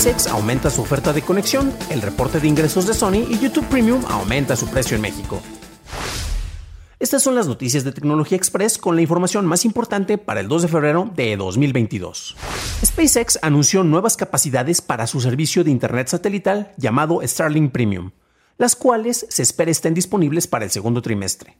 SpaceX 0.00 0.28
aumenta 0.28 0.70
su 0.70 0.80
oferta 0.80 1.12
de 1.12 1.20
conexión, 1.20 1.74
el 1.90 2.00
reporte 2.00 2.40
de 2.40 2.48
ingresos 2.48 2.86
de 2.86 2.94
Sony 2.94 3.22
y 3.28 3.38
YouTube 3.38 3.66
Premium 3.66 4.02
aumenta 4.08 4.56
su 4.56 4.66
precio 4.66 4.96
en 4.96 5.02
México. 5.02 5.42
Estas 6.98 7.22
son 7.22 7.34
las 7.34 7.46
noticias 7.46 7.84
de 7.84 7.92
Tecnología 7.92 8.38
Express 8.38 8.78
con 8.78 8.96
la 8.96 9.02
información 9.02 9.44
más 9.44 9.66
importante 9.66 10.16
para 10.16 10.40
el 10.40 10.48
2 10.48 10.62
de 10.62 10.68
febrero 10.68 11.10
de 11.14 11.36
2022. 11.36 12.34
SpaceX 12.82 13.38
anunció 13.42 13.84
nuevas 13.84 14.16
capacidades 14.16 14.80
para 14.80 15.06
su 15.06 15.20
servicio 15.20 15.64
de 15.64 15.70
Internet 15.70 16.08
satelital 16.08 16.72
llamado 16.78 17.20
Starlink 17.22 17.70
Premium, 17.70 18.12
las 18.56 18.76
cuales 18.76 19.26
se 19.28 19.42
espera 19.42 19.70
estén 19.70 19.92
disponibles 19.92 20.46
para 20.46 20.64
el 20.64 20.70
segundo 20.70 21.02
trimestre. 21.02 21.58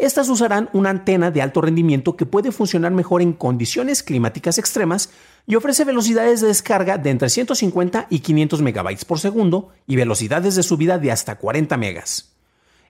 Estas 0.00 0.30
usarán 0.30 0.70
una 0.72 0.88
antena 0.88 1.30
de 1.30 1.42
alto 1.42 1.60
rendimiento 1.60 2.16
que 2.16 2.24
puede 2.24 2.52
funcionar 2.52 2.90
mejor 2.90 3.20
en 3.20 3.34
condiciones 3.34 4.02
climáticas 4.02 4.56
extremas 4.56 5.10
y 5.46 5.56
ofrece 5.56 5.84
velocidades 5.84 6.40
de 6.40 6.46
descarga 6.46 6.96
de 6.96 7.10
entre 7.10 7.28
150 7.28 8.06
y 8.08 8.20
500 8.20 8.62
megabytes 8.62 9.04
por 9.04 9.20
segundo 9.20 9.68
y 9.86 9.96
velocidades 9.96 10.54
de 10.54 10.62
subida 10.62 10.98
de 10.98 11.12
hasta 11.12 11.36
40 11.36 11.76
megas. 11.76 12.32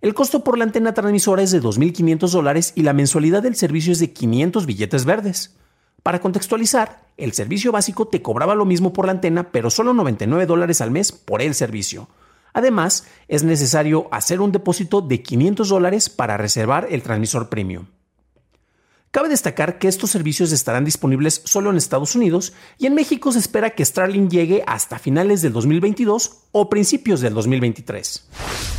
El 0.00 0.14
costo 0.14 0.44
por 0.44 0.56
la 0.56 0.62
antena 0.62 0.94
transmisora 0.94 1.42
es 1.42 1.50
de 1.50 1.60
2.500 1.60 2.30
dólares 2.30 2.72
y 2.76 2.84
la 2.84 2.92
mensualidad 2.92 3.42
del 3.42 3.56
servicio 3.56 3.92
es 3.92 3.98
de 3.98 4.12
500 4.12 4.64
billetes 4.66 5.04
verdes. 5.04 5.56
Para 6.04 6.20
contextualizar, 6.20 7.02
el 7.16 7.32
servicio 7.32 7.72
básico 7.72 8.06
te 8.06 8.22
cobraba 8.22 8.54
lo 8.54 8.66
mismo 8.66 8.92
por 8.92 9.06
la 9.06 9.12
antena, 9.12 9.50
pero 9.50 9.68
solo 9.70 9.94
99 9.94 10.46
dólares 10.46 10.80
al 10.80 10.92
mes 10.92 11.10
por 11.10 11.42
el 11.42 11.56
servicio. 11.56 12.08
Además, 12.52 13.06
es 13.28 13.42
necesario 13.42 14.08
hacer 14.10 14.40
un 14.40 14.52
depósito 14.52 15.00
de 15.00 15.22
500 15.22 15.68
dólares 15.68 16.08
para 16.08 16.36
reservar 16.36 16.88
el 16.90 17.02
transmisor 17.02 17.48
premium. 17.48 17.86
Cabe 19.12 19.28
destacar 19.28 19.80
que 19.80 19.88
estos 19.88 20.10
servicios 20.10 20.52
estarán 20.52 20.84
disponibles 20.84 21.42
solo 21.44 21.70
en 21.70 21.76
Estados 21.76 22.14
Unidos 22.14 22.52
y 22.78 22.86
en 22.86 22.94
México 22.94 23.32
se 23.32 23.40
espera 23.40 23.70
que 23.70 23.84
Starlink 23.84 24.30
llegue 24.30 24.62
hasta 24.68 25.00
finales 25.00 25.42
del 25.42 25.52
2022 25.52 26.44
o 26.52 26.70
principios 26.70 27.20
del 27.20 27.34
2023. 27.34 28.28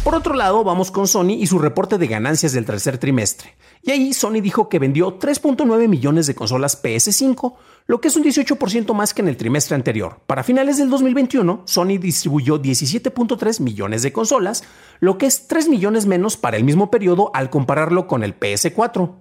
Por 0.06 0.16
otro 0.16 0.34
lado, 0.34 0.64
vamos 0.64 0.90
con 0.90 1.06
Sony 1.06 1.32
y 1.32 1.48
su 1.48 1.60
reporte 1.60 1.98
de 1.98 2.08
ganancias 2.08 2.54
del 2.54 2.66
tercer 2.66 2.98
trimestre. 2.98 3.56
Y 3.84 3.92
ahí 3.92 4.14
Sony 4.14 4.40
dijo 4.42 4.70
que 4.70 4.80
vendió 4.80 5.20
3.9 5.20 5.90
millones 5.90 6.28
de 6.28 6.36
consolas 6.36 6.82
PS5, 6.82 7.54
lo 7.88 8.00
que 8.00 8.08
es 8.08 8.16
un 8.16 8.24
18% 8.24 8.94
más 8.94 9.14
que 9.14 9.22
en 9.22 9.28
el 9.28 9.38
trimestre 9.38 9.76
anterior. 9.76 10.20
Para 10.28 10.44
finales 10.44 10.78
del 10.78 10.90
2021, 10.90 11.64
Sony 11.66 11.98
distribuyó 12.00 12.62
17.3 12.62 13.60
millones 13.60 14.04
de 14.04 14.14
consolas, 14.14 14.64
lo 15.00 15.18
que 15.18 15.26
es 15.26 15.48
3 15.48 15.68
millones 15.68 16.06
menos 16.06 16.38
para 16.38 16.58
el 16.58 16.64
mismo 16.64 16.92
periodo 16.92 17.32
al 17.34 17.50
compararlo 17.50 18.08
con 18.08 18.24
el 18.24 18.40
PS4. 18.40 19.16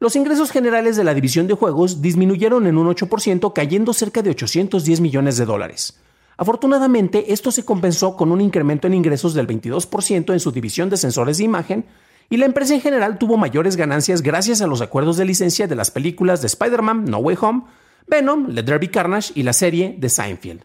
Los 0.00 0.16
ingresos 0.16 0.50
generales 0.50 0.96
de 0.96 1.04
la 1.04 1.12
división 1.12 1.46
de 1.46 1.54
juegos 1.54 2.00
disminuyeron 2.00 2.66
en 2.66 2.78
un 2.78 2.88
8%, 2.88 3.52
cayendo 3.52 3.92
cerca 3.92 4.22
de 4.22 4.30
810 4.30 5.00
millones 5.00 5.36
de 5.36 5.44
dólares. 5.44 6.00
Afortunadamente, 6.38 7.34
esto 7.34 7.52
se 7.52 7.66
compensó 7.66 8.16
con 8.16 8.32
un 8.32 8.40
incremento 8.40 8.86
en 8.86 8.94
ingresos 8.94 9.34
del 9.34 9.46
22% 9.46 10.32
en 10.32 10.40
su 10.40 10.52
división 10.52 10.88
de 10.88 10.96
sensores 10.96 11.36
de 11.36 11.44
imagen, 11.44 11.84
y 12.30 12.38
la 12.38 12.46
empresa 12.46 12.72
en 12.72 12.80
general 12.80 13.18
tuvo 13.18 13.36
mayores 13.36 13.76
ganancias 13.76 14.22
gracias 14.22 14.62
a 14.62 14.66
los 14.66 14.80
acuerdos 14.80 15.18
de 15.18 15.26
licencia 15.26 15.66
de 15.66 15.74
las 15.74 15.90
películas 15.90 16.40
de 16.40 16.46
Spider-Man 16.46 17.04
No 17.04 17.18
Way 17.18 17.36
Home, 17.42 17.64
Venom, 18.10 18.52
The 18.54 18.64
Derby 18.64 18.88
Carnage 18.88 19.32
y 19.36 19.44
la 19.44 19.52
serie 19.52 19.94
de 19.96 20.08
Seinfeld. 20.08 20.64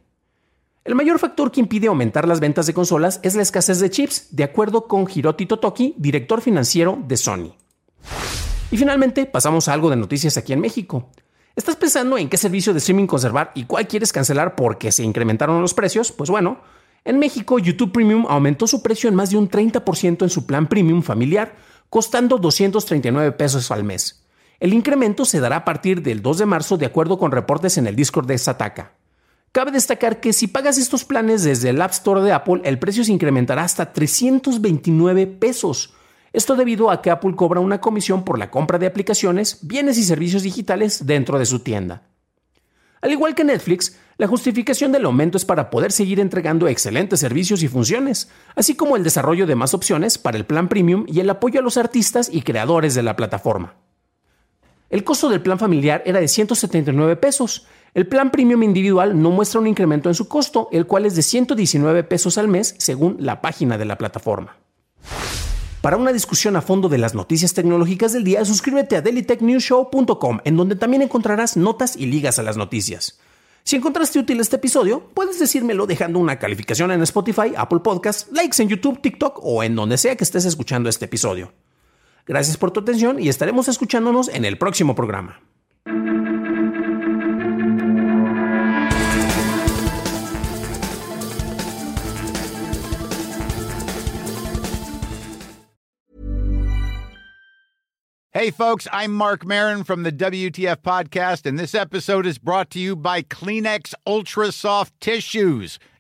El 0.84 0.96
mayor 0.96 1.20
factor 1.20 1.52
que 1.52 1.60
impide 1.60 1.88
aumentar 1.88 2.28
las 2.28 2.40
ventas 2.40 2.66
de 2.66 2.74
consolas 2.74 3.20
es 3.24 3.36
la 3.36 3.44
escasez 3.44 3.80
de 3.80 3.90
chips, 3.90 4.36
de 4.36 4.44
acuerdo 4.44 4.88
con 4.88 5.08
Hiroti 5.08 5.46
Totoki, 5.46 5.94
director 5.98 6.42
financiero 6.42 6.98
de 7.08 7.18
Sony. 7.18 7.56
Y 8.72 8.78
finalmente, 8.78 9.26
pasamos 9.28 9.68
a 9.68 9.74
algo 9.74 9.90
de 9.90 9.96
noticias 9.96 10.38
aquí 10.38 10.54
en 10.54 10.60
México. 10.60 11.12
¿Estás 11.56 11.76
pensando 11.76 12.18
en 12.18 12.30
qué 12.30 12.38
servicio 12.38 12.74
de 12.74 12.80
streaming 12.80 13.06
conservar 13.06 13.52
y 13.56 13.66
cuál 13.66 13.88
quieres 13.88 14.12
cancelar 14.12 14.56
porque 14.56 14.92
se 14.92 15.04
incrementaron 15.04 15.62
los 15.62 15.74
precios? 15.74 16.12
Pues 16.12 16.30
bueno, 16.30 16.60
en 17.04 17.20
México 17.20 17.60
YouTube 17.60 17.92
Premium 17.92 18.26
aumentó 18.28 18.66
su 18.66 18.82
precio 18.82 19.08
en 19.08 19.16
más 19.16 19.30
de 19.30 19.38
un 19.38 19.50
30% 19.50 20.24
en 20.24 20.30
su 20.30 20.48
plan 20.48 20.68
Premium 20.68 21.04
familiar, 21.04 21.56
costando 21.90 22.40
239 22.40 23.32
pesos 23.34 23.70
al 23.70 23.84
mes. 23.84 24.25
El 24.66 24.74
incremento 24.74 25.26
se 25.26 25.40
dará 25.40 25.58
a 25.58 25.64
partir 25.64 26.02
del 26.02 26.24
2 26.24 26.40
de 26.40 26.46
marzo 26.48 26.76
de 26.76 26.88
acuerdo 26.88 27.20
con 27.20 27.32
reportes 27.32 27.78
en 27.78 27.86
el 27.86 27.96
Discord 27.96 28.26
de 28.26 28.36
Sataka. 28.40 28.94
Cabe 29.52 29.70
destacar 29.70 30.20
que 30.20 30.34
si 30.34 30.48
pagas 30.48 30.80
estos 30.80 31.06
planes 31.06 31.44
desde 31.44 31.70
el 31.70 31.80
App 31.80 31.92
Store 31.92 32.24
de 32.24 32.32
Apple, 32.32 32.62
el 32.64 32.80
precio 32.80 33.04
se 33.04 33.12
incrementará 33.12 33.62
hasta 33.62 33.94
329 33.94 35.28
pesos 35.28 35.94
esto 36.34 36.56
debido 36.56 36.90
a 36.90 37.04
que 37.04 37.12
Apple 37.12 37.36
cobra 37.36 37.60
una 37.60 37.80
comisión 37.80 38.26
por 38.26 38.40
la 38.40 38.50
compra 38.50 38.80
de 38.80 38.88
aplicaciones, 38.88 39.60
bienes 39.62 40.00
y 40.00 40.04
servicios 40.04 40.42
digitales 40.42 41.06
dentro 41.06 41.38
de 41.38 41.46
su 41.46 41.60
tienda. 41.60 42.02
Al 43.02 43.12
igual 43.12 43.36
que 43.36 43.44
Netflix, 43.44 44.00
la 44.18 44.26
justificación 44.26 44.92
del 44.92 45.06
aumento 45.06 45.38
es 45.38 45.46
para 45.46 45.70
poder 45.70 45.92
seguir 45.92 46.20
entregando 46.20 46.68
excelentes 46.68 47.20
servicios 47.20 47.62
y 47.62 47.68
funciones, 47.68 48.32
así 48.56 48.74
como 48.76 48.96
el 48.96 49.04
desarrollo 49.04 49.46
de 49.46 49.54
más 49.54 49.76
opciones 49.76 50.18
para 50.18 50.38
el 50.38 50.46
plan 50.48 50.70
premium 50.70 51.06
y 51.08 51.20
el 51.20 51.30
apoyo 51.30 51.60
a 51.60 51.64
los 51.64 51.78
artistas 51.78 52.32
y 52.34 52.42
creadores 52.42 52.96
de 52.96 53.04
la 53.04 53.16
plataforma. 53.16 53.85
El 54.96 55.04
costo 55.04 55.28
del 55.28 55.42
plan 55.42 55.60
familiar 55.60 56.04
era 56.06 56.22
de 56.22 56.28
179 56.30 57.18
pesos. 57.18 57.66
El 57.94 58.08
plan 58.08 58.32
premium 58.32 58.64
individual 58.64 59.22
no 59.22 59.30
muestra 59.30 59.60
un 59.60 59.68
incremento 59.68 60.08
en 60.08 60.16
su 60.16 60.30
costo, 60.30 60.70
el 60.72 60.88
cual 60.88 61.06
es 61.06 61.18
de 61.18 61.22
119 61.22 62.06
pesos 62.06 62.38
al 62.38 62.48
mes 62.48 62.76
según 62.78 63.18
la 63.20 63.42
página 63.42 63.78
de 63.78 63.84
la 63.84 63.98
plataforma. 63.98 64.56
Para 65.82 65.98
una 65.98 66.14
discusión 66.14 66.56
a 66.56 66.62
fondo 66.62 66.88
de 66.88 66.98
las 66.98 67.14
noticias 67.14 67.54
tecnológicas 67.54 68.14
del 68.14 68.24
día, 68.24 68.46
suscríbete 68.46 68.96
a 68.96 69.02
dailytechnewshow.com, 69.02 70.40
en 70.46 70.56
donde 70.56 70.78
también 70.78 71.02
encontrarás 71.02 71.58
notas 71.58 71.98
y 71.98 72.06
ligas 72.06 72.40
a 72.40 72.44
las 72.44 72.56
noticias. 72.56 73.20
Si 73.66 73.76
encontraste 73.76 74.20
útil 74.20 74.40
este 74.40 74.56
episodio, 74.56 75.10
puedes 75.14 75.38
decírmelo 75.42 75.88
dejando 75.88 76.20
una 76.20 76.40
calificación 76.40 76.90
en 76.92 77.02
Spotify, 77.02 77.52
Apple 77.58 77.80
Podcasts, 77.80 78.32
likes 78.32 78.64
en 78.64 78.70
YouTube, 78.70 79.02
TikTok 79.02 79.42
o 79.44 79.62
en 79.62 79.76
donde 79.76 79.98
sea 79.98 80.16
que 80.16 80.24
estés 80.24 80.46
escuchando 80.46 80.88
este 80.88 81.04
episodio. 81.04 81.52
Gracias 82.26 82.58
por 82.58 82.72
tu 82.72 82.80
atención 82.80 83.20
y 83.20 83.30
estaremos 83.30 83.68
escuchándonos 83.68 84.30
en 84.30 84.46
el 84.46 84.58
próximo 84.58 84.96
programa. 84.96 85.40
Hey, 98.38 98.52
folks, 98.52 98.86
I'm 98.92 99.14
Mark 99.14 99.46
Marin 99.46 99.86
from 99.86 100.04
the 100.04 100.12
WTF 100.12 100.82
Podcast, 100.82 101.46
and 101.46 101.58
this 101.58 101.74
episode 101.74 102.26
is 102.26 102.38
brought 102.38 102.70
to 102.72 102.80
you 102.80 102.94
by 102.98 103.22
Kleenex 103.22 103.94
Ultra 104.06 104.52
Soft 104.52 104.94
Tissues, 105.00 105.80